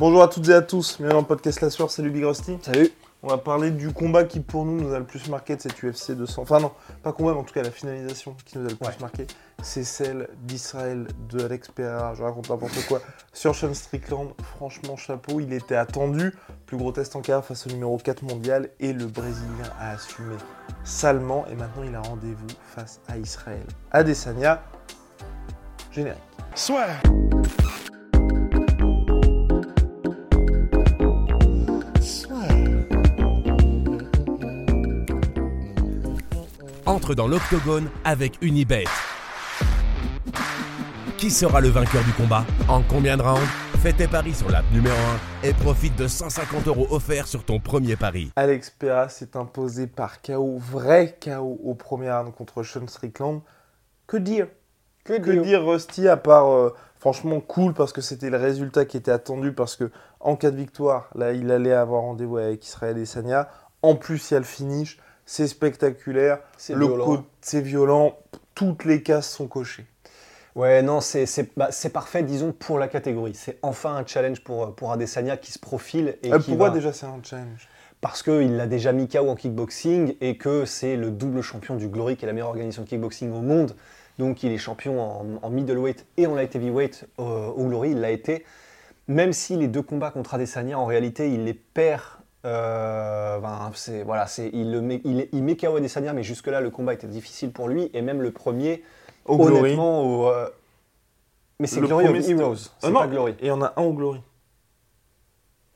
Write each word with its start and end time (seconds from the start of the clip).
Bonjour 0.00 0.22
à 0.22 0.28
toutes 0.28 0.48
et 0.48 0.54
à 0.54 0.62
tous, 0.62 0.96
bienvenue 0.96 1.12
dans 1.12 1.20
le 1.20 1.26
podcast 1.26 1.60
La 1.60 1.68
Soirée, 1.68 1.92
salut 1.92 2.08
Big 2.08 2.24
Rusty. 2.24 2.56
Salut. 2.62 2.88
On 3.22 3.28
va 3.28 3.36
parler 3.36 3.70
du 3.70 3.92
combat 3.92 4.24
qui 4.24 4.40
pour 4.40 4.64
nous 4.64 4.80
nous 4.80 4.94
a 4.94 4.98
le 4.98 5.04
plus 5.04 5.28
marqué 5.28 5.56
de 5.56 5.60
cette 5.60 5.82
UFC 5.82 6.12
200. 6.12 6.40
Enfin 6.40 6.58
non, 6.58 6.72
pas 7.02 7.12
combat, 7.12 7.34
mais 7.34 7.40
en 7.40 7.44
tout 7.44 7.52
cas 7.52 7.62
la 7.62 7.70
finalisation 7.70 8.34
qui 8.46 8.56
nous 8.56 8.64
a 8.64 8.70
le 8.70 8.76
plus 8.76 8.86
Ouais. 8.88 8.94
marqué. 8.98 9.26
C'est 9.62 9.84
celle 9.84 10.30
d'Israël 10.40 11.06
de 11.28 11.44
Alex 11.44 11.68
Pereira, 11.68 12.14
je 12.14 12.22
raconte 12.22 12.48
n'importe 12.48 12.82
quoi, 12.88 13.02
sur 13.34 13.54
Sean 13.54 13.74
Strickland. 13.74 14.30
Franchement, 14.56 14.96
chapeau, 14.96 15.38
il 15.38 15.52
était 15.52 15.76
attendu. 15.76 16.32
Plus 16.64 16.78
gros 16.78 16.92
test 16.92 17.14
en 17.14 17.20
carrière 17.20 17.44
face 17.44 17.66
au 17.66 17.70
numéro 17.70 17.98
4 17.98 18.22
mondial 18.22 18.70
et 18.80 18.94
le 18.94 19.04
Brésilien 19.04 19.68
a 19.78 19.90
assumé 19.90 20.34
salement. 20.82 21.44
Et 21.52 21.54
maintenant 21.56 21.82
il 21.86 21.94
a 21.94 22.00
rendez-vous 22.00 22.46
face 22.74 23.02
à 23.06 23.18
Israël. 23.18 23.66
Adesanya, 23.92 24.62
générique. 25.92 26.22
Dans 37.14 37.28
l'octogone 37.28 37.88
avec 38.04 38.38
Unibet. 38.42 38.84
Qui 41.18 41.30
sera 41.30 41.60
le 41.60 41.68
vainqueur 41.68 42.02
du 42.04 42.12
combat? 42.12 42.44
En 42.68 42.82
combien 42.82 43.16
de 43.16 43.22
rounds? 43.22 43.46
Fais 43.82 43.92
tes 43.92 44.08
paris 44.08 44.34
sur 44.34 44.50
l'app 44.50 44.64
numéro 44.72 44.96
1 45.42 45.48
et 45.48 45.54
profite 45.54 45.96
de 45.96 46.06
150 46.06 46.66
euros 46.68 46.86
offerts 46.90 47.26
sur 47.26 47.44
ton 47.44 47.60
premier 47.60 47.96
pari. 47.96 48.30
Alex 48.36 48.70
Pereira 48.70 49.08
s'est 49.08 49.36
imposé 49.36 49.86
par 49.86 50.20
KO, 50.20 50.58
vrai 50.58 51.16
KO 51.22 51.58
au 51.64 51.74
premier 51.74 52.10
round 52.10 52.34
contre 52.34 52.62
Sean 52.62 52.86
Strickland. 52.86 53.40
Que 54.06 54.18
dire? 54.18 54.48
Que, 55.04 55.18
Que 55.18 55.30
dire? 55.30 55.64
Rusty 55.64 56.08
à 56.08 56.18
part 56.18 56.50
euh, 56.50 56.74
franchement 56.98 57.40
cool 57.40 57.72
parce 57.72 57.92
que 57.92 58.02
c'était 58.02 58.28
le 58.28 58.36
résultat 58.36 58.84
qui 58.84 58.98
était 58.98 59.10
attendu 59.10 59.52
parce 59.52 59.76
que 59.76 59.90
en 60.20 60.36
cas 60.36 60.50
de 60.50 60.56
victoire, 60.56 61.08
là 61.14 61.32
il 61.32 61.50
allait 61.50 61.72
avoir 61.72 62.02
rendez-vous 62.02 62.36
avec 62.36 62.64
Israël 62.66 62.98
et 62.98 63.06
Sanya. 63.06 63.48
En 63.82 63.94
plus 63.94 64.30
il 64.30 64.34
y 64.34 64.36
a 64.36 64.40
le 64.40 64.44
finish, 64.44 64.98
c'est 65.26 65.46
spectaculaire, 65.46 66.40
C'est 66.56 66.74
le 66.74 66.86
violent. 66.86 67.04
co- 67.04 67.18
c'est 67.40 67.60
violent, 67.60 68.18
toutes 68.54 68.84
les 68.84 69.02
cases 69.02 69.30
sont 69.30 69.46
cochées. 69.48 69.86
Ouais, 70.56 70.82
non, 70.82 71.00
c'est 71.00 71.26
bah, 71.56 71.68
c'est 71.70 71.90
parfait, 71.90 72.22
disons, 72.24 72.52
pour 72.52 72.78
la 72.78 72.88
catégorie. 72.88 73.34
C'est 73.34 73.58
enfin 73.62 73.94
un 73.94 74.04
challenge 74.04 74.42
pour, 74.42 74.74
pour 74.74 74.90
Adesanya 74.92 75.36
qui 75.36 75.52
se 75.52 75.58
profile. 75.60 76.16
Et 76.24 76.32
Euh, 76.32 76.38
qui 76.38 76.50
pourquoi 76.50 76.70
va- 76.70 76.74
déjà 76.74 76.92
c'est 76.92 77.06
un 77.06 77.20
challenge? 77.22 77.68
Parce 78.00 78.22
qu'il 78.22 78.56
l'a 78.56 78.66
déjà 78.66 78.92
mis 78.92 79.08
KO 79.08 79.28
en 79.28 79.36
kickboxing 79.36 80.16
et 80.20 80.36
que 80.38 80.64
c'est 80.64 80.96
le 80.96 81.10
double 81.10 81.42
champion 81.42 81.76
du 81.76 81.86
Glory, 81.88 82.16
qui 82.16 82.24
est 82.24 82.26
la 82.26 82.32
meilleure 82.32 82.48
organisation 82.48 82.82
de 82.82 82.88
kickboxing 82.88 83.30
au 83.32 83.42
monde. 83.42 83.76
Donc 84.18 84.42
il 84.42 84.50
est 84.52 84.58
champion 84.58 85.00
en, 85.00 85.26
en 85.42 85.50
middleweight 85.50 86.04
et 86.16 86.26
en 86.26 86.34
light 86.34 86.54
heavyweight 86.56 87.06
euh, 87.20 87.46
au 87.48 87.66
Glory, 87.66 87.90
il 87.92 88.00
l'a 88.00 88.10
été. 88.10 88.44
Même 89.06 89.32
si 89.32 89.56
les 89.56 89.68
deux 89.68 89.82
combats 89.82 90.10
contre 90.10 90.34
Adesanya, 90.34 90.78
en 90.78 90.86
réalité, 90.86 91.30
il 91.32 91.44
les 91.44 91.54
perd. 91.54 92.02
Euh, 92.44 93.38
ben, 93.38 93.70
c'est- 93.74 94.02
voilà, 94.02 94.26
c'est- 94.26 94.50
il, 94.52 94.70
le 94.72 94.80
met, 94.80 95.00
il, 95.04 95.28
il 95.32 95.42
met 95.42 95.56
KO 95.56 95.76
Adesanya, 95.76 96.12
mais 96.12 96.22
jusque-là, 96.22 96.60
le 96.60 96.70
combat 96.70 96.94
était 96.94 97.06
difficile 97.06 97.52
pour 97.52 97.68
lui. 97.68 97.90
Et 97.94 98.02
même 98.02 98.22
le 98.22 98.30
premier, 98.30 98.82
Au 99.26 99.36
Glory. 99.36 99.70
honnêtement, 99.70 100.02
au, 100.02 100.28
euh, 100.28 100.48
mais 101.58 101.66
c'est 101.66 101.80
Glory 101.80 102.06
premier, 102.06 102.20
of 102.20 102.28
Heroes, 102.28 102.56
Ah 102.68 102.76
c'est 102.80 102.92
non, 102.92 103.00
pas 103.00 103.06
Glory. 103.08 103.32
Et 103.40 103.44
il 103.46 103.48
y 103.48 103.50
en 103.50 103.62
a 103.62 103.72
un 103.76 103.82
au 103.82 103.92
Glory. 103.92 104.20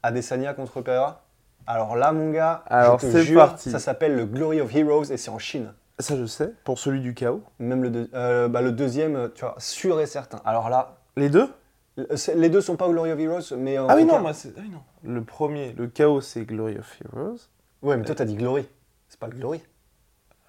Adesanya 0.03 0.55
contre 0.55 0.81
Pereira 0.83 1.23
Alors 1.67 1.97
là, 1.97 2.13
mon 2.13 2.31
gars, 2.31 2.63
Alors, 2.67 2.99
je 2.99 3.07
te 3.07 3.19
jure, 3.19 3.41
parti. 3.47 3.71
ça 3.71 3.79
s'appelle 3.79 4.17
le 4.17 4.27
Glory 4.27 4.61
of 4.61 4.75
Heroes 4.75 5.05
et 5.11 5.17
c'est 5.17 5.31
en 5.31 5.39
Chine. 5.39 5.73
Ça 5.99 6.17
je 6.17 6.27
sais, 6.27 6.53
pour 6.65 6.79
celui 6.79 7.01
du 7.01 7.15
KO. 7.15 7.43
Même 7.61 7.83
le, 7.83 7.91
deux- 7.91 8.11
euh, 8.15 8.49
bah, 8.49 8.61
le 8.63 8.73
deuxième, 8.73 9.15
euh, 9.17 9.29
tu 9.35 9.45
vois, 9.45 9.55
sûr 9.59 10.01
et 10.01 10.07
certain. 10.07 10.43
Alors 10.45 10.69
là, 10.69 10.97
Les 11.17 11.29
deux? 11.31 11.43
euh, 11.43 11.47
les 11.97 12.49
deux 12.51 12.61
sont 12.61 12.77
pas 12.77 12.89
au 12.89 12.93
Glory 12.93 13.13
of 13.13 13.19
Heroes, 13.21 13.57
mais 13.57 13.79
en 13.79 13.89
Ah 13.89 13.97
oui 13.97 14.05
non, 14.05 14.21
moi, 14.21 14.33
c'est- 14.33 14.53
ah 14.57 14.61
oui, 14.63 14.69
non. 14.71 14.83
Le 15.03 15.23
premier, 15.23 15.73
le 15.73 15.87
KO 15.89 16.21
c'est 16.21 16.45
Glory 16.45 16.77
of 16.79 17.01
Heroes. 17.03 17.37
Ouais, 17.83 17.97
mais 17.97 18.05
toi, 18.05 18.15
t'as 18.15 18.25
dit 18.25 18.35
Glory. 18.37 18.67
C'est 19.09 19.19
pas 19.21 19.29
le 19.29 19.37
Glory. 19.37 19.63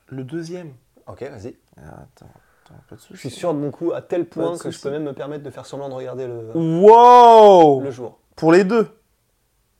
Le 0.07 0.23
deuxième. 0.23 0.73
Ok, 1.07 1.22
vas-y. 1.23 1.56
Ah, 1.78 1.81
attends, 2.03 2.31
attends, 2.66 2.79
pas 2.89 2.95
de 2.95 3.01
soucis. 3.01 3.13
Je 3.13 3.19
suis 3.19 3.29
sûr 3.29 3.53
de 3.53 3.59
mon 3.59 3.69
coup 3.72 3.91
à 3.94 4.01
tel 4.01 4.25
point 4.28 4.57
que 4.57 4.72
je 4.72 4.79
peux 4.81 4.89
même 4.89 5.03
me 5.03 5.13
permettre 5.13 5.44
de 5.44 5.50
faire 5.50 5.66
semblant 5.66 5.89
de 5.89 5.94
regarder 5.94 6.25
le, 6.28 6.51
Wow 6.56 7.81
le 7.81 7.91
jour. 7.91 8.19
Pour 8.35 8.51
les 8.51 8.63
deux? 8.63 8.88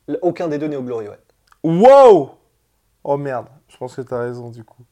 Le- 0.08 0.18
Aucun 0.22 0.46
des 0.48 0.58
deux 0.58 0.68
n'est 0.68 0.76
au 0.76 0.82
Glory, 0.82 1.08
ouais. 1.08 1.18
Wow 1.64 2.30
Oh 3.02 3.16
merde, 3.16 3.46
je 3.68 3.76
pense 3.76 3.96
que 3.96 4.02
t'as 4.02 4.20
raison 4.20 4.50
du 4.50 4.62
coup. 4.62 4.84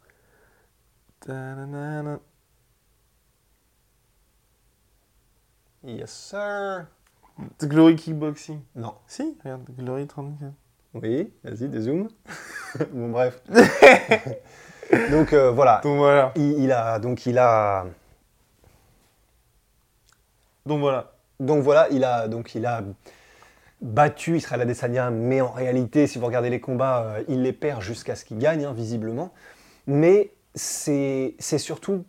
Yes, 5.85 6.11
sir. 6.11 6.87
Glory 7.61 7.97
Kickboxing. 7.97 8.61
Non. 8.75 8.95
Si, 9.07 9.37
regarde, 9.45 9.65
Glory 9.77 10.07
34. 10.07 10.53
Oui, 10.95 11.31
vas-y, 11.43 11.69
dézoom. 11.69 12.09
bon, 12.93 13.11
bref. 13.11 13.43
donc 15.11 15.33
euh, 15.33 15.51
voilà. 15.51 15.81
Donc 15.83 15.99
voilà. 15.99 16.33
Il, 16.37 16.63
il 16.65 16.73
a, 16.73 16.99
donc 16.99 17.27
il 17.27 17.39
a, 17.39 17.85
Donc 20.65 20.81
voilà. 20.81 21.13
donc 21.39 21.63
voilà, 21.63 21.89
il 21.91 22.05
a, 22.05 22.29
donc 22.29 22.55
il 22.55 22.65
a 22.65 22.83
battu 23.83 24.39
Israël 24.39 24.63
Adesanya, 24.63 25.11
mais 25.11 25.43
en 25.43 25.51
réalité, 25.51 26.07
si 26.07 26.19
vous 26.19 26.25
regardez 26.25 26.49
les 26.49 26.61
combats, 26.61 27.03
euh, 27.03 27.25
il 27.29 27.43
les 27.43 27.53
perd 27.53 27.83
jusqu'à 27.83 28.17
ce 28.17 28.25
qu'il 28.25 28.39
gagne, 28.39 28.65
hein, 28.65 28.73
visiblement. 28.73 29.35
Mais 29.87 30.33
c'est 30.55 31.35
surtout 31.59 32.05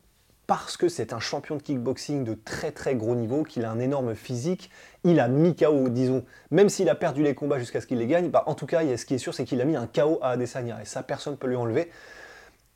parce 0.48 0.78
que 0.78 0.90
c'est 0.90 1.14
un 1.14 1.20
champion 1.20 1.56
de 1.56 1.62
kickboxing 1.62 2.24
de 2.24 2.34
très 2.34 2.72
très 2.72 2.96
gros 2.96 3.16
niveau, 3.16 3.44
qu'il 3.44 3.66
a 3.66 3.72
un 3.72 3.80
énorme 3.80 4.16
physique, 4.16 4.70
il 5.04 5.20
a 5.20 5.28
mis 5.28 5.56
KO, 5.56 5.90
disons, 5.90 6.24
même 6.52 6.70
s'il 6.70 6.90
a 6.90 6.96
perdu 6.96 7.24
les 7.24 7.36
combats 7.36 7.60
jusqu'à 7.60 7.82
ce 7.82 7.88
qu'il 7.88 7.98
les 7.98 8.08
gagne, 8.08 8.30
bah, 8.30 8.44
en 8.48 8.56
tout 8.56 8.66
cas, 8.66 8.82
ce 8.98 9.06
qui 9.06 9.16
est 9.16 9.20
sûr, 9.20 9.34
c'est 9.34 9.46
qu'il 9.46 9.62
a 9.62 9.66
mis 9.66 9.76
un 9.76 9.88
KO 9.88 10.20
à 10.22 10.32
Adesanya, 10.32 10.80
et 10.82 10.86
ça, 10.86 11.04
personne 11.04 11.34
ne 11.34 11.38
peut 11.38 11.48
lui 11.48 11.56
enlever. 11.56 11.92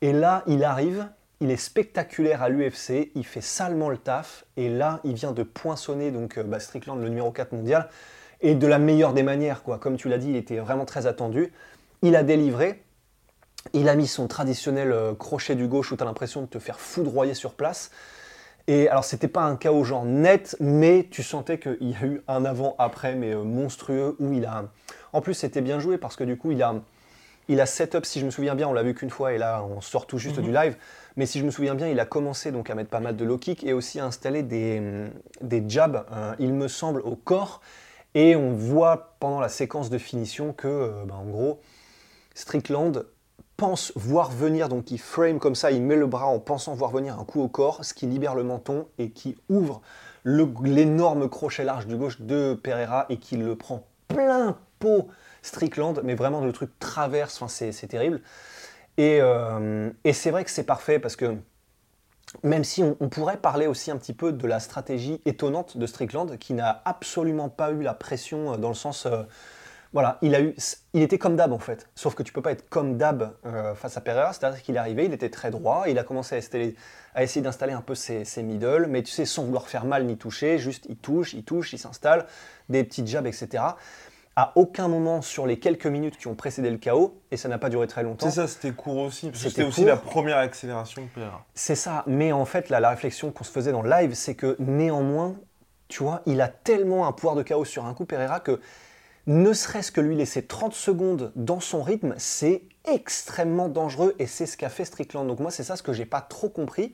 Et 0.00 0.12
là, 0.12 0.42
il 0.46 0.64
arrive, 0.64 1.08
il 1.40 1.50
est 1.50 1.56
spectaculaire 1.56 2.42
à 2.42 2.48
l'UFC, 2.48 3.12
il 3.14 3.24
fait 3.24 3.40
salement 3.40 3.88
le 3.88 3.98
taf, 3.98 4.44
et 4.56 4.68
là, 4.68 5.00
il 5.04 5.14
vient 5.14 5.32
de 5.32 5.42
poinçonner 5.42 6.10
donc 6.10 6.38
euh, 6.38 6.42
bah, 6.42 6.60
Strickland, 6.60 7.00
le 7.00 7.08
numéro 7.08 7.30
4 7.30 7.52
mondial, 7.52 7.88
et 8.40 8.54
de 8.54 8.66
la 8.66 8.78
meilleure 8.78 9.12
des 9.12 9.22
manières, 9.22 9.62
quoi. 9.62 9.78
Comme 9.78 9.96
tu 9.96 10.08
l'as 10.08 10.18
dit, 10.18 10.30
il 10.30 10.36
était 10.36 10.58
vraiment 10.58 10.86
très 10.86 11.06
attendu. 11.06 11.52
Il 12.02 12.16
a 12.16 12.22
délivré, 12.22 12.82
il 13.72 13.88
a 13.88 13.94
mis 13.94 14.06
son 14.06 14.26
traditionnel 14.26 14.92
euh, 14.92 15.14
crochet 15.14 15.54
du 15.54 15.66
gauche 15.66 15.92
où 15.92 15.96
tu 15.96 16.02
as 16.02 16.06
l'impression 16.06 16.42
de 16.42 16.46
te 16.46 16.58
faire 16.58 16.80
foudroyer 16.80 17.34
sur 17.34 17.54
place. 17.54 17.90
Et 18.66 18.88
alors, 18.88 19.04
c'était 19.04 19.28
pas 19.28 19.42
un 19.42 19.56
chaos 19.56 19.84
genre 19.84 20.04
net, 20.04 20.56
mais 20.60 21.08
tu 21.10 21.22
sentais 21.22 21.58
qu'il 21.58 21.90
y 21.90 21.94
a 21.94 22.06
eu 22.06 22.22
un 22.28 22.44
avant-après, 22.44 23.14
mais 23.14 23.34
euh, 23.34 23.42
monstrueux, 23.42 24.16
où 24.18 24.32
il 24.32 24.44
a. 24.44 24.64
En 25.12 25.20
plus, 25.20 25.34
c'était 25.34 25.60
bien 25.60 25.78
joué 25.78 25.98
parce 25.98 26.16
que 26.16 26.24
du 26.24 26.36
coup, 26.36 26.52
il 26.52 26.62
a, 26.62 26.74
il 27.48 27.60
a 27.60 27.66
setup, 27.66 28.06
si 28.06 28.20
je 28.20 28.26
me 28.26 28.30
souviens 28.30 28.54
bien, 28.54 28.68
on 28.68 28.72
l'a 28.72 28.82
vu 28.82 28.94
qu'une 28.94 29.10
fois 29.10 29.32
et 29.32 29.38
là, 29.38 29.64
on 29.64 29.80
sort 29.80 30.06
tout 30.06 30.18
juste 30.18 30.40
du 30.40 30.52
live. 30.52 30.76
Mais 31.16 31.26
si 31.26 31.38
je 31.40 31.44
me 31.44 31.50
souviens 31.50 31.74
bien, 31.74 31.88
il 31.88 31.98
a 31.98 32.04
commencé 32.04 32.52
donc 32.52 32.70
à 32.70 32.74
mettre 32.74 32.90
pas 32.90 33.00
mal 33.00 33.16
de 33.16 33.24
low 33.24 33.38
kick 33.38 33.64
et 33.64 33.72
aussi 33.72 33.98
à 33.98 34.06
installer 34.06 34.42
des, 34.42 34.80
des 35.40 35.64
jabs, 35.66 36.06
euh, 36.12 36.34
il 36.38 36.54
me 36.54 36.68
semble, 36.68 37.00
au 37.00 37.16
corps. 37.16 37.60
Et 38.14 38.36
on 38.36 38.52
voit 38.52 39.16
pendant 39.20 39.40
la 39.40 39.48
séquence 39.48 39.90
de 39.90 39.98
finition 39.98 40.52
que, 40.52 40.92
bah, 41.06 41.16
en 41.16 41.26
gros, 41.26 41.60
Strickland 42.34 43.04
pense 43.60 43.92
voir 43.94 44.30
venir, 44.30 44.70
donc 44.70 44.90
il 44.90 44.98
frame 44.98 45.38
comme 45.38 45.54
ça, 45.54 45.70
il 45.70 45.82
met 45.82 45.94
le 45.94 46.06
bras 46.06 46.24
en 46.24 46.38
pensant 46.38 46.72
voir 46.72 46.92
venir 46.92 47.20
un 47.20 47.24
coup 47.24 47.42
au 47.42 47.48
corps, 47.48 47.84
ce 47.84 47.92
qui 47.92 48.06
libère 48.06 48.34
le 48.34 48.42
menton 48.42 48.88
et 48.96 49.10
qui 49.10 49.36
ouvre 49.50 49.82
l'énorme 50.24 51.28
crochet 51.28 51.62
large 51.62 51.86
du 51.86 51.94
gauche 51.94 52.22
de 52.22 52.58
Pereira 52.62 53.04
et 53.10 53.18
qui 53.18 53.36
le 53.36 53.56
prend 53.56 53.84
plein 54.08 54.56
pot 54.78 55.08
Strickland, 55.42 56.00
mais 56.02 56.14
vraiment 56.14 56.40
le 56.40 56.52
truc 56.52 56.70
traverse, 56.78 57.40
enfin, 57.42 57.48
c'est 57.48 57.86
terrible. 57.86 58.22
Et, 58.96 59.18
euh, 59.20 59.90
et 60.04 60.14
c'est 60.14 60.30
vrai 60.30 60.42
que 60.44 60.50
c'est 60.50 60.64
parfait 60.64 60.98
parce 60.98 61.16
que 61.16 61.36
même 62.42 62.64
si 62.64 62.82
on, 62.82 62.96
on 62.98 63.10
pourrait 63.10 63.36
parler 63.36 63.66
aussi 63.66 63.90
un 63.90 63.98
petit 63.98 64.14
peu 64.14 64.32
de 64.32 64.46
la 64.46 64.58
stratégie 64.58 65.20
étonnante 65.26 65.76
de 65.76 65.84
Strickland, 65.84 66.38
qui 66.38 66.54
n'a 66.54 66.80
absolument 66.86 67.50
pas 67.50 67.72
eu 67.72 67.82
la 67.82 67.92
pression 67.92 68.54
euh, 68.54 68.56
dans 68.56 68.70
le 68.70 68.74
sens, 68.74 69.04
euh, 69.04 69.22
Voilà, 69.92 70.18
il, 70.22 70.36
a 70.36 70.40
eu, 70.40 70.54
il 70.94 71.02
était 71.02 71.18
comme 71.18 71.34
Dab 71.34 71.52
en 71.52 71.58
fait. 71.58 71.88
Sauf 71.96 72.14
que 72.14 72.22
tu 72.22 72.32
peux 72.32 72.42
pas 72.42 72.52
être 72.52 72.68
comme 72.68 72.96
Dab 72.96 73.34
euh, 73.44 73.74
face 73.74 73.96
à 73.96 74.00
Pereira. 74.00 74.32
C'est-à-dire 74.32 74.62
qu'il 74.62 74.76
est 74.76 74.78
arrivé, 74.78 75.04
il 75.06 75.12
était 75.12 75.30
très 75.30 75.50
droit, 75.50 75.84
il 75.88 75.98
a 75.98 76.04
commencé 76.04 76.36
à, 76.36 77.22
essayer 77.22 77.42
d'installer 77.42 77.72
un 77.72 77.80
peu 77.80 77.96
ses, 77.96 78.24
ses 78.24 78.42
middle, 78.44 78.86
mais 78.88 79.02
tu 79.02 79.10
sais, 79.10 79.24
sans 79.24 79.44
vouloir 79.44 79.68
faire 79.68 79.84
mal 79.84 80.04
ni 80.04 80.16
toucher, 80.16 80.58
juste 80.58 80.86
il 80.88 80.96
touche, 80.96 81.34
il 81.34 81.42
touche, 81.42 81.72
il 81.72 81.78
s'installe, 81.78 82.26
des 82.68 82.84
petits 82.84 83.04
jabs, 83.04 83.26
etc. 83.26 83.64
À 84.36 84.52
aucun 84.54 84.86
moment 84.86 85.22
sur 85.22 85.44
les 85.44 85.58
quelques 85.58 85.86
minutes 85.86 86.16
qui 86.16 86.28
ont 86.28 86.36
précédé 86.36 86.70
le 86.70 86.78
chaos, 86.78 87.20
et 87.32 87.36
ça 87.36 87.48
n'a 87.48 87.58
pas 87.58 87.68
duré 87.68 87.88
très 87.88 88.04
longtemps. 88.04 88.26
C'est 88.30 88.36
ça, 88.36 88.46
c'était 88.46 88.70
court 88.70 88.98
aussi. 88.98 89.32
C'était 89.34 89.64
aussi 89.64 89.84
la 89.84 89.96
première 89.96 90.38
accélération 90.38 91.02
de 91.02 91.08
Pereira. 91.08 91.44
C'est 91.54 91.74
ça, 91.74 92.04
mais 92.06 92.30
en 92.30 92.44
fait, 92.44 92.68
la 92.68 92.88
réflexion 92.88 93.32
qu'on 93.32 93.42
se 93.42 93.50
faisait 93.50 93.72
dans 93.72 93.82
le 93.82 93.90
live, 93.90 94.14
c'est 94.14 94.36
que 94.36 94.54
néanmoins, 94.60 95.34
tu 95.88 96.04
vois, 96.04 96.22
il 96.26 96.40
a 96.40 96.46
tellement 96.46 97.08
un 97.08 97.12
pouvoir 97.12 97.34
de 97.34 97.42
chaos 97.42 97.64
sur 97.64 97.86
un 97.86 97.92
coup, 97.92 98.04
Pereira, 98.04 98.38
que 98.38 98.60
ne 99.30 99.52
serait-ce 99.52 99.92
que 99.92 100.00
lui 100.00 100.16
laisser 100.16 100.42
30 100.42 100.74
secondes 100.74 101.30
dans 101.36 101.60
son 101.60 101.84
rythme, 101.84 102.14
c'est 102.18 102.64
extrêmement 102.84 103.68
dangereux 103.68 104.16
et 104.18 104.26
c'est 104.26 104.44
ce 104.44 104.56
qu'a 104.56 104.68
fait 104.68 104.84
Strickland. 104.84 105.24
Donc 105.24 105.38
moi, 105.38 105.52
c'est 105.52 105.62
ça 105.62 105.76
ce 105.76 105.84
que 105.84 105.92
j'ai 105.92 106.04
pas 106.04 106.20
trop 106.20 106.48
compris 106.48 106.92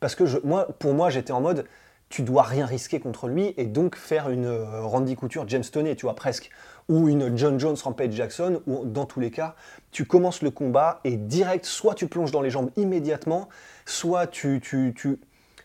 parce 0.00 0.16
que 0.16 0.44
moi, 0.44 0.66
pour 0.80 0.94
moi, 0.94 1.10
j'étais 1.10 1.30
en 1.30 1.40
mode 1.40 1.64
tu 2.08 2.22
dois 2.22 2.42
rien 2.42 2.66
risquer 2.66 2.98
contre 2.98 3.28
lui 3.28 3.54
et 3.56 3.66
donc 3.66 3.94
faire 3.94 4.30
une 4.30 4.46
euh, 4.46 4.82
Randy 4.82 5.14
Couture 5.14 5.44
James 5.46 5.62
Toney, 5.62 5.94
tu 5.94 6.06
vois 6.06 6.16
presque, 6.16 6.50
ou 6.88 7.08
une 7.08 7.36
John 7.36 7.58
Jones 7.60 7.76
Rampage 7.80 8.12
Jackson, 8.12 8.62
où 8.66 8.84
dans 8.84 9.06
tous 9.06 9.20
les 9.20 9.30
cas, 9.30 9.54
tu 9.92 10.06
commences 10.06 10.42
le 10.42 10.50
combat 10.50 11.00
et 11.04 11.16
direct, 11.16 11.64
soit 11.66 11.94
tu 11.94 12.08
plonges 12.08 12.32
dans 12.32 12.42
les 12.42 12.50
jambes 12.50 12.70
immédiatement, 12.76 13.48
soit 13.84 14.26
tu, 14.26 14.60
tu, 14.60 14.92
tu, 14.96 15.20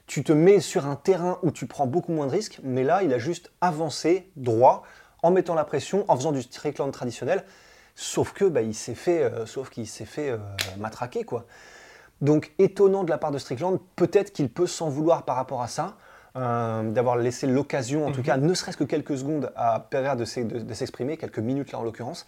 tu 0.06 0.24
te 0.24 0.34
mets 0.34 0.60
sur 0.60 0.86
un 0.86 0.96
terrain 0.96 1.40
où 1.42 1.50
tu 1.50 1.66
prends 1.66 1.88
beaucoup 1.88 2.12
moins 2.12 2.28
de 2.28 2.32
risques, 2.32 2.60
mais 2.64 2.84
là, 2.84 3.02
il 3.02 3.12
a 3.12 3.18
juste 3.18 3.52
avancé 3.62 4.30
droit 4.36 4.84
en 5.24 5.32
mettant 5.32 5.56
la 5.56 5.66
pression, 5.66 6.06
en 6.08 6.16
faisant 6.16 6.32
du 6.32 6.42
Strickland 6.42 6.92
traditionnel, 6.92 7.44
sauf 7.96 8.34
que 8.34 8.46
bah, 8.46 8.62
il 8.62 8.74
s'est 8.74 8.96
fait, 8.96 9.24
euh, 9.24 9.46
sauf 9.46 9.70
qu'il 9.70 9.88
s'est 9.88 10.06
fait 10.06 10.30
euh, 10.30 10.38
matraquer 10.80 11.24
quoi. 11.24 11.46
Donc 12.22 12.52
étonnant 12.60 13.04
de 13.04 13.10
la 13.10 13.18
part 13.18 13.32
de 13.32 13.38
Strickland, 13.38 13.80
peut-être 13.96 14.32
qu'il 14.32 14.50
peut 14.50 14.68
s'en 14.68 14.90
vouloir 14.90 15.24
par 15.24 15.36
rapport 15.36 15.62
à 15.62 15.68
ça, 15.68 15.98
euh, 16.38 16.90
d'avoir 16.92 17.18
laissé 17.18 17.46
l'occasion, 17.46 18.06
en 18.06 18.12
tout 18.12 18.20
mhm. 18.20 18.26
cas, 18.26 18.38
ne 18.38 18.54
serait-ce 18.54 18.78
que 18.78 18.84
quelques 18.84 19.18
secondes 19.18 19.52
à 19.56 19.86
Pereira 19.90 20.16
de, 20.16 20.24
s'exprimer, 20.24 21.18
quelques 21.18 21.40
minutes 21.40 21.72
là 21.72 21.80
en 21.80 21.84
l'occurrence. 21.84 22.26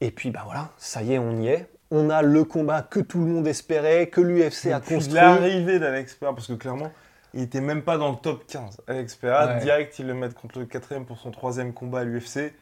Et 0.00 0.10
puis 0.10 0.30
bah 0.30 0.42
voilà, 0.44 0.70
ça 0.78 1.02
y 1.02 1.12
est, 1.12 1.18
on 1.18 1.36
y 1.40 1.48
est. 1.48 1.68
On 1.90 2.10
a 2.10 2.22
le 2.22 2.44
combat 2.44 2.82
que 2.82 3.00
tout 3.00 3.18
le 3.18 3.26
monde 3.26 3.46
espérait, 3.46 4.06
que 4.08 4.20
l'UFC 4.20 4.72
a 4.72 4.80
construit. 4.80 5.14
L'arrivée 5.14 5.78
d'Alex 5.78 6.14
Pereira, 6.14 6.34
parce 6.34 6.46
que 6.46 6.52
clairement, 6.52 6.90
il 7.34 7.42
était 7.42 7.60
même 7.60 7.82
pas 7.82 7.98
dans 7.98 8.10
le 8.10 8.16
top 8.16 8.46
15. 8.46 8.82
Alex 8.86 9.16
Pereira, 9.16 9.54
direct, 9.56 9.98
il 9.98 10.06
le 10.06 10.14
met 10.14 10.28
contre 10.30 10.58
le 10.58 10.66
quatrième 10.66 11.04
pour 11.04 11.18
son 11.18 11.30
troisième 11.30 11.72
combat 11.72 12.00
à 12.00 12.04
l'UFC. 12.04 12.54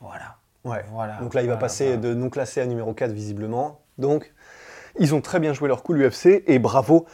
Voilà. 0.00 0.36
Ouais. 0.64 0.84
Voilà. 0.90 1.18
Donc 1.20 1.34
là, 1.34 1.42
il 1.42 1.48
va 1.48 1.56
passer 1.56 1.96
de 1.96 2.14
non 2.14 2.30
classé 2.30 2.60
à 2.60 2.66
numéro 2.66 2.92
4 2.94 3.12
visiblement. 3.12 3.80
Donc, 3.98 4.32
ils 4.98 5.14
ont 5.14 5.20
très 5.20 5.40
bien 5.40 5.52
joué 5.52 5.68
leur 5.68 5.82
coup 5.82 5.92
l'UFC 5.92 6.42
et 6.46 6.58
bravo 6.58 7.06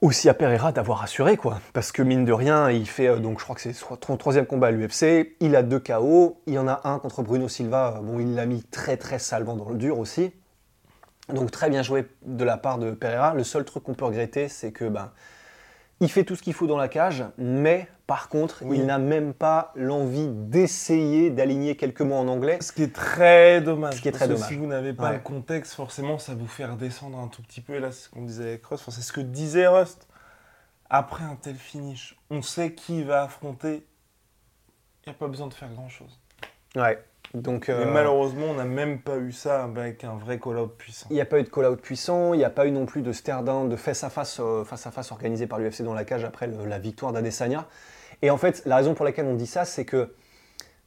aussi 0.00 0.28
à 0.28 0.34
Pereira 0.34 0.72
d'avoir 0.72 1.02
assuré 1.02 1.36
quoi. 1.36 1.60
Parce 1.72 1.92
que 1.92 2.02
mine 2.02 2.24
de 2.24 2.32
rien, 2.32 2.70
il 2.70 2.88
fait 2.88 3.08
euh, 3.08 3.18
donc 3.18 3.38
je 3.38 3.44
crois 3.44 3.56
que 3.56 3.62
c'est 3.62 3.72
son 3.72 3.96
troisième 4.16 4.46
combat 4.46 4.68
à 4.68 4.70
l'UFC. 4.70 5.36
Il 5.40 5.56
a 5.56 5.62
deux 5.62 5.80
KO. 5.80 6.40
Il 6.46 6.54
y 6.54 6.58
en 6.58 6.68
a 6.68 6.80
un 6.84 6.98
contre 6.98 7.22
Bruno 7.22 7.48
Silva. 7.48 8.00
Bon, 8.02 8.20
il 8.20 8.34
l'a 8.34 8.46
mis 8.46 8.62
très 8.62 8.96
très 8.96 9.18
salement 9.18 9.56
dans 9.56 9.68
le 9.68 9.76
dur 9.76 9.98
aussi. 9.98 10.32
Donc 11.28 11.50
très 11.50 11.68
bien 11.68 11.82
joué 11.82 12.06
de 12.22 12.44
la 12.44 12.56
part 12.56 12.78
de 12.78 12.92
Pereira. 12.92 13.34
Le 13.34 13.44
seul 13.44 13.64
truc 13.64 13.82
qu'on 13.82 13.94
peut 13.94 14.04
regretter, 14.06 14.48
c'est 14.48 14.72
que 14.72 14.84
ben 14.84 15.10
il 16.00 16.10
fait 16.10 16.24
tout 16.24 16.36
ce 16.36 16.42
qu'il 16.42 16.54
faut 16.54 16.66
dans 16.66 16.76
la 16.76 16.88
cage, 16.88 17.24
mais 17.38 17.88
par 18.06 18.28
contre, 18.28 18.62
il 18.62 18.86
n'a 18.86 18.98
même 18.98 19.34
pas 19.34 19.72
l'envie 19.74 20.28
d'essayer 20.28 21.30
d'aligner 21.30 21.76
quelques 21.76 22.00
mots 22.00 22.14
en 22.16 22.28
anglais. 22.28 22.58
Ce 22.62 22.72
qui 22.72 22.82
est 22.82 22.94
très 22.94 23.60
dommage. 23.60 23.96
Ce 23.96 24.00
qui 24.00 24.08
est 24.08 24.12
très 24.12 24.28
dommage. 24.28 24.48
si 24.48 24.56
vous 24.56 24.66
n'avez 24.66 24.94
pas 24.94 25.12
le 25.12 25.18
contexte, 25.18 25.74
forcément, 25.74 26.18
ça 26.18 26.34
vous 26.34 26.46
fait 26.46 26.64
redescendre 26.64 27.18
un 27.18 27.28
tout 27.28 27.42
petit 27.42 27.60
peu. 27.60 27.74
Et 27.74 27.80
là, 27.80 27.92
c'est 27.92 28.04
ce 28.04 28.08
qu'on 28.08 28.22
disait 28.22 28.44
avec 28.44 28.64
Rust. 28.64 28.84
c'est 28.88 29.02
ce 29.02 29.12
que 29.12 29.20
disait 29.20 29.66
Rust. 29.66 30.06
Après 30.88 31.24
un 31.24 31.36
tel 31.36 31.56
finish, 31.56 32.16
on 32.30 32.40
sait 32.40 32.72
qui 32.72 33.02
va 33.02 33.24
affronter. 33.24 33.86
Il 35.04 35.10
n'y 35.10 35.14
a 35.14 35.18
pas 35.18 35.28
besoin 35.28 35.48
de 35.48 35.54
faire 35.54 35.68
grand-chose. 35.68 36.18
Ouais. 36.76 37.04
Donc, 37.34 37.68
euh, 37.68 37.84
malheureusement, 37.84 38.46
on 38.50 38.54
n'a 38.54 38.64
même 38.64 39.00
pas 39.00 39.18
eu 39.18 39.32
ça 39.32 39.62
avec 39.62 40.02
un 40.04 40.14
vrai 40.14 40.38
call-out 40.38 40.72
puissant. 40.78 41.06
Il 41.10 41.14
n'y 41.14 41.20
a 41.20 41.26
pas 41.26 41.38
eu 41.38 41.42
de 41.42 41.48
call-out 41.48 41.80
puissant, 41.80 42.32
il 42.32 42.38
n'y 42.38 42.44
a 42.44 42.50
pas 42.50 42.66
eu 42.66 42.70
non 42.70 42.86
plus 42.86 43.02
de 43.02 43.12
stare-down, 43.12 43.68
de 43.68 43.76
face-à-face 43.76 44.40
euh, 44.40 44.64
face 44.64 44.86
à 44.86 44.90
face 44.90 45.12
organisé 45.12 45.46
par 45.46 45.58
l'UFC 45.58 45.82
dans 45.82 45.94
la 45.94 46.04
cage 46.04 46.24
après 46.24 46.46
la 46.46 46.78
victoire 46.78 47.12
d'Adesanya. 47.12 47.66
Et 48.22 48.30
en 48.30 48.38
fait, 48.38 48.62
la 48.64 48.76
raison 48.76 48.94
pour 48.94 49.04
laquelle 49.04 49.26
on 49.26 49.34
dit 49.34 49.46
ça, 49.46 49.64
c'est 49.66 49.84
que 49.84 50.14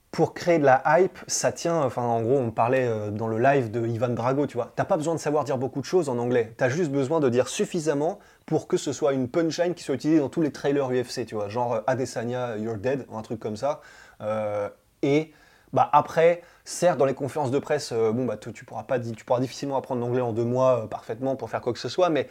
pour 0.10 0.34
créer 0.34 0.58
de 0.58 0.66
la 0.66 0.82
hype, 0.88 1.20
ça 1.28 1.52
tient. 1.52 1.84
Enfin, 1.84 2.02
en 2.02 2.22
gros, 2.22 2.38
on 2.38 2.50
parlait 2.52 2.88
euh, 2.88 3.12
dans 3.12 3.28
le 3.28 3.38
live 3.38 3.70
de 3.70 3.86
Ivan 3.88 4.10
Drago, 4.10 4.48
tu 4.48 4.58
vois. 4.58 4.74
T'as 4.76 4.84
pas 4.84 4.98
besoin 4.98 5.14
de 5.14 5.20
savoir 5.20 5.44
dire 5.44 5.60
beaucoup 5.60 5.80
de 5.80 5.86
choses 5.86 6.10
en 6.10 6.18
anglais. 6.18 6.56
Tu 6.58 6.64
as 6.64 6.70
juste 6.70 6.92
besoin 6.92 7.20
de 7.20 7.30
dire 7.30 7.48
suffisamment 7.48 8.18
pour 8.48 8.68
que 8.68 8.78
ce 8.78 8.94
soit 8.94 9.14
une 9.14 9.30
punchline 9.30 9.76
qui 9.76 9.84
soit 9.84 9.96
utilisée 9.96 10.20
dans 10.20 10.28
tous 10.30 10.42
les 10.42 10.52
trailers 10.52 10.90
UFC, 10.90 11.24
tu 11.28 11.36
vois. 11.36 11.50
Genre 11.50 11.82
Adesanya, 11.86 12.58
you're 12.58 12.78
dead, 12.78 13.06
ou 13.10 13.18
un 13.18 13.22
truc 13.22 13.40
comme 13.40 13.56
ça. 13.56 13.82
et 15.04 15.32
bah 15.74 15.90
après, 15.94 16.42
certes, 16.66 16.98
dans 16.98 17.06
les 17.06 17.14
conférences 17.14 17.52
de 17.52 17.60
presse, 17.60 17.92
euh, 17.92 18.12
bon, 18.12 18.26
bah, 18.26 18.38
tu, 18.38 18.66
pourras 18.66 18.84
pas, 18.84 19.00
tu 19.00 19.26
pourras 19.26 19.40
difficilement 19.40 19.78
apprendre 19.78 20.02
l'anglais 20.02 20.22
en 20.22 20.34
deux 20.34 20.44
mois 20.44 20.84
euh, 20.84 20.88
parfaitement 20.88 21.36
pour 21.36 21.50
faire 21.50 21.62
quoi 21.62 21.74
que 21.74 21.80
ce 21.80 21.90
soit, 21.90 22.10
mais 22.10 22.30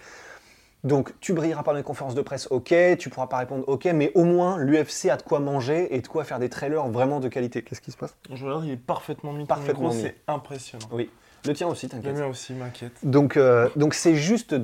donc 0.82 1.12
tu 1.20 1.34
brilleras 1.34 1.62
pas 1.62 1.72
dans 1.72 1.78
les 1.78 1.82
conférences 1.84 2.14
de 2.14 2.22
presse, 2.22 2.48
ok, 2.50 2.74
tu 2.98 3.10
pourras 3.10 3.26
pas 3.26 3.38
répondre, 3.38 3.64
ok, 3.66 3.86
mais 3.86 4.12
au 4.14 4.24
moins 4.24 4.58
l'UFC 4.58 5.10
a 5.10 5.16
de 5.16 5.22
quoi 5.22 5.40
manger 5.40 5.94
et 5.94 6.00
de 6.00 6.08
quoi 6.08 6.24
faire 6.24 6.38
des 6.38 6.48
trailers 6.48 6.88
vraiment 6.88 7.20
de 7.20 7.28
qualité. 7.28 7.62
Qu'est-ce 7.62 7.82
qui 7.82 7.90
se 7.92 7.96
passe? 7.96 8.16
Je 8.32 8.44
regarde, 8.44 8.64
il 8.64 8.72
est 8.72 8.76
parfaitement 8.76 9.32
mis. 9.32 9.44
Parfaitement 9.44 9.90
C'est 9.90 10.16
impressionnant. 10.26 10.86
Oui. 10.92 11.10
Le 11.46 11.54
tien 11.54 11.68
aussi, 11.68 11.88
t'inquiète. 11.88 12.14
Le 12.14 12.20
mien 12.20 12.26
aussi, 12.26 12.52
m'inquiète. 12.52 12.92
Donc, 13.02 13.36
euh, 13.36 13.68
donc 13.76 13.94
c'est 13.94 14.14
juste, 14.14 14.54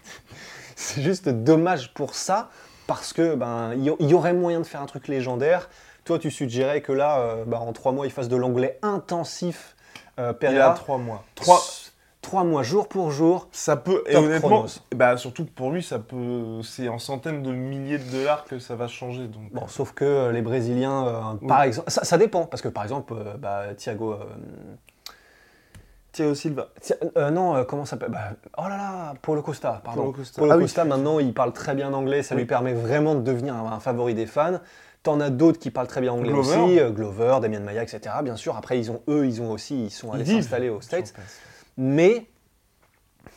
c'est 0.76 1.02
juste 1.02 1.28
dommage 1.28 1.92
pour 1.94 2.14
ça 2.14 2.50
parce 2.86 3.12
que 3.12 3.34
ben 3.34 3.72
il 3.74 3.84
y, 3.84 4.14
aurait 4.14 4.34
moyen 4.34 4.60
de 4.60 4.66
faire 4.66 4.82
un 4.82 4.86
truc 4.86 5.08
légendaire. 5.08 5.68
Toi, 6.04 6.18
tu 6.18 6.30
suggérais 6.30 6.82
que 6.82 6.92
là, 6.92 7.18
euh, 7.18 7.44
bah, 7.46 7.58
en 7.60 7.72
trois 7.72 7.92
mois, 7.92 8.06
il 8.06 8.12
fasse 8.12 8.28
de 8.28 8.36
l'anglais 8.36 8.78
intensif. 8.82 9.74
Euh, 10.18 10.34
il 10.42 10.60
a 10.60 10.70
trois 10.70 10.98
mois. 10.98 11.24
Trois, 11.34 11.60
trois 12.20 12.44
mois, 12.44 12.62
jour 12.62 12.88
pour 12.88 13.10
jour. 13.10 13.48
Ça 13.52 13.76
peut, 13.76 14.04
et 14.06 14.16
honnêtement, 14.16 14.66
bah, 14.94 15.16
surtout 15.16 15.46
pour 15.46 15.70
lui, 15.70 15.82
ça 15.82 15.98
peut, 15.98 16.60
c'est 16.62 16.88
en 16.88 16.98
centaines 16.98 17.42
de 17.42 17.52
milliers 17.52 17.98
de 17.98 18.10
dollars 18.10 18.44
que 18.44 18.58
ça 18.58 18.76
va 18.76 18.86
changer. 18.86 19.28
Donc. 19.28 19.50
Bon, 19.52 19.66
sauf 19.66 19.92
que 19.92 20.04
euh, 20.04 20.32
les 20.32 20.42
Brésiliens, 20.42 21.38
par 21.48 21.62
exemple, 21.62 21.90
ça, 21.90 22.18
dépend, 22.18 22.44
parce 22.44 22.62
que 22.62 22.68
par 22.68 22.82
exemple, 22.82 23.14
bah, 23.38 23.74
Thiago. 23.74 24.16
Thiago 26.12 26.34
Silva. 26.34 26.68
non, 27.32 27.64
comment 27.64 27.86
ça 27.86 27.92
s'appelle 27.92 28.10
bah, 28.10 28.34
Oh 28.58 28.68
là 28.68 28.76
là, 28.76 29.14
Paulo 29.22 29.40
Costa, 29.40 29.80
pardon. 29.82 30.02
Paulo 30.02 30.12
Costa, 30.12 30.38
Paulo 30.38 30.52
ah 30.52 30.58
Costa 30.58 30.84
maintenant, 30.84 31.18
il 31.18 31.32
parle 31.32 31.52
très 31.52 31.74
bien 31.74 31.94
anglais, 31.94 32.22
ça 32.22 32.34
lui 32.34 32.44
permet 32.44 32.74
vraiment 32.74 33.14
de 33.14 33.22
devenir 33.22 33.54
un 33.54 33.80
favori 33.80 34.14
des 34.14 34.26
fans. 34.26 34.60
T'en 35.04 35.20
as 35.20 35.30
d'autres 35.30 35.58
qui 35.58 35.70
parlent 35.70 35.86
très 35.86 36.00
bien 36.00 36.12
anglais 36.12 36.32
aussi, 36.32 36.80
euh, 36.80 36.90
Glover, 36.90 37.38
Damien 37.40 37.60
Maya, 37.60 37.82
etc. 37.82 38.16
Bien 38.24 38.36
sûr, 38.36 38.56
après, 38.56 38.78
ils 38.78 38.90
ont, 38.90 39.02
eux, 39.06 39.26
ils 39.26 39.40
ont 39.40 39.52
aussi, 39.52 39.84
ils 39.84 39.90
sont 39.90 40.10
allés 40.12 40.24
s'installer 40.24 40.70
aux 40.70 40.80
States. 40.80 41.14
Mais 41.76 42.26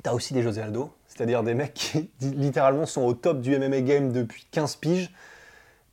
t'as 0.02 0.14
aussi 0.14 0.34
des 0.34 0.42
José 0.42 0.62
Aldo, 0.62 0.92
c'est-à-dire 1.08 1.44
des 1.44 1.54
mecs 1.54 1.74
qui 1.74 2.10
littéralement 2.22 2.86
sont 2.86 3.02
au 3.02 3.14
top 3.14 3.42
du 3.42 3.58
MMA 3.60 3.82
game 3.82 4.12
depuis 4.12 4.48
15 4.52 4.78
piges, 4.78 5.12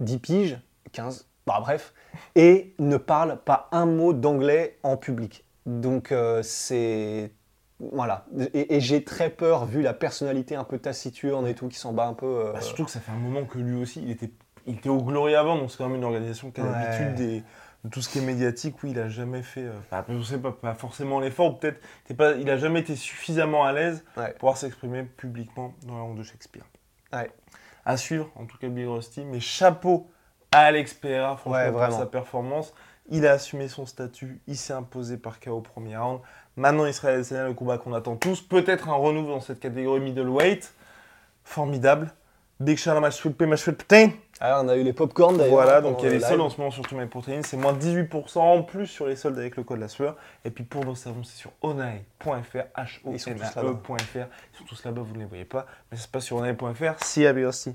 10 0.00 0.18
piges, 0.18 0.58
15, 0.92 1.26
bah 1.46 1.58
bref, 1.60 1.92
et 2.34 2.74
ne 2.78 2.96
parlent 2.96 3.38
pas 3.44 3.68
un 3.72 3.86
mot 3.86 4.12
d'anglais 4.12 4.78
en 4.82 4.96
public. 4.96 5.44
Donc 5.66 6.12
euh, 6.12 6.40
c'est 6.42 7.32
voilà. 7.92 8.26
Et, 8.54 8.80
j'ai 8.80 9.02
très 9.02 9.30
peur, 9.30 9.66
vu 9.66 9.82
la 9.82 9.92
personnalité 9.92 10.54
un 10.54 10.64
peu 10.64 10.78
taciturne 10.78 11.46
et 11.46 11.54
tout, 11.54 11.68
qui 11.68 11.78
s'en 11.78 11.92
bat 11.92 12.06
un 12.06 12.14
peu. 12.14 12.26
Euh, 12.26 12.52
bah, 12.52 12.60
surtout 12.60 12.84
que 12.84 12.90
ça 12.90 13.00
fait 13.00 13.12
un 13.12 13.18
moment 13.18 13.44
que 13.44 13.58
lui 13.58 13.80
aussi, 13.80 14.00
il 14.02 14.10
était 14.10 14.30
il 14.66 14.76
était 14.76 14.88
au 14.88 15.02
Glory 15.02 15.34
avant, 15.34 15.56
donc 15.56 15.70
c'est 15.70 15.78
quand 15.78 15.88
même 15.88 15.96
une 15.96 16.04
organisation 16.04 16.50
qui 16.50 16.60
a 16.60 16.64
l'habitude 16.64 17.14
des, 17.14 17.42
de 17.84 17.90
tout 17.90 18.00
ce 18.00 18.08
qui 18.08 18.18
est 18.18 18.22
médiatique. 18.22 18.76
Oui, 18.82 18.90
il 18.92 18.98
a 18.98 19.08
jamais 19.08 19.42
fait, 19.42 19.64
euh, 19.64 20.02
je 20.08 20.22
sais 20.22 20.38
pas, 20.38 20.52
pas 20.52 20.74
forcément 20.74 21.20
l'effort, 21.20 21.58
peut-être, 21.58 21.80
pas, 22.16 22.32
il 22.32 22.48
a 22.50 22.56
jamais 22.56 22.80
été 22.80 22.96
suffisamment 22.96 23.64
à 23.64 23.72
l'aise 23.72 24.04
pour 24.14 24.34
pouvoir 24.34 24.56
s'exprimer 24.56 25.02
publiquement 25.02 25.74
dans 25.86 25.94
la 25.94 26.00
langue 26.00 26.18
de 26.18 26.22
Shakespeare. 26.22 26.64
Ouais. 27.12 27.30
À 27.84 27.96
suivre, 27.96 28.30
en 28.36 28.46
tout 28.46 28.56
cas 28.56 28.68
Big 28.68 28.86
Rusty, 28.86 29.24
mais 29.24 29.40
chapeau 29.40 30.10
à 30.50 30.60
Alex 30.60 30.94
Pereira, 30.94 31.36
franchement, 31.36 31.72
pour 31.72 31.98
sa 31.98 32.06
performance. 32.06 32.72
Il 33.10 33.26
a 33.26 33.32
assumé 33.32 33.68
son 33.68 33.84
statut, 33.84 34.40
il 34.46 34.56
s'est 34.56 34.72
imposé 34.72 35.18
par 35.18 35.38
KO 35.38 35.50
au 35.50 35.60
premier 35.60 35.96
round. 35.96 36.20
Maintenant, 36.56 36.86
il 36.86 36.94
sera 36.94 37.12
le 37.12 37.52
combat 37.52 37.76
qu'on 37.76 37.92
attend 37.92 38.16
tous. 38.16 38.40
Peut-être 38.40 38.88
un 38.88 38.94
renouveau 38.94 39.28
dans 39.28 39.40
cette 39.40 39.60
catégorie 39.60 40.00
middleweight. 40.00 40.72
Formidable. 41.42 42.14
Big 42.60 42.78
shout 42.78 42.96
out 42.96 43.02
my 43.02 43.10
sweet 43.10 43.36
pea, 43.36 43.46
my 43.46 43.56
sweet 43.56 43.76
protein. 43.76 44.12
Ah, 44.40 44.60
on 44.62 44.68
a 44.68 44.76
eu 44.76 44.82
les 44.82 44.92
popcorn 44.92 45.36
d'ailleurs. 45.36 45.54
Voilà, 45.54 45.80
donc 45.80 46.02
il 46.02 46.04
y 46.04 46.08
a 46.08 46.12
les 46.12 46.20
soldes 46.20 46.40
en 46.40 46.50
ce 46.50 46.58
moment 46.58 46.70
sur 46.70 46.84
My 46.92 47.06
Protein. 47.06 47.40
C'est 47.42 47.56
moins 47.56 47.72
18% 47.72 48.38
en 48.38 48.62
plus 48.62 48.86
sur 48.86 49.06
les 49.06 49.16
soldes 49.16 49.38
avec 49.38 49.56
le 49.56 49.64
code 49.64 49.80
la 49.80 49.88
sueur. 49.88 50.16
Et 50.44 50.50
puis 50.50 50.64
pour 50.64 50.84
nos 50.84 50.94
savons, 50.94 51.24
c'est 51.24 51.36
sur 51.36 51.50
onae.fr, 51.62 52.26
h 52.26 53.00
o 53.04 53.10
n 53.10 53.14
a 53.14 53.14
e 53.14 53.14
Ils 53.14 53.20
sont 53.20 54.64
tous 54.68 54.84
là-bas, 54.84 55.02
vous 55.02 55.14
ne 55.14 55.20
les 55.20 55.24
voyez 55.24 55.44
pas. 55.44 55.66
Mais 55.90 55.96
ça 55.96 56.04
se 56.04 56.08
passe 56.08 56.24
sur 56.24 56.36
onae.fr. 56.36 57.04
Si, 57.04 57.26
à 57.26 57.32
aussi. 57.32 57.74